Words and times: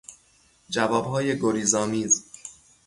جوابهای 0.69 1.39
گریز 1.39 1.75
آمیز 1.75 2.23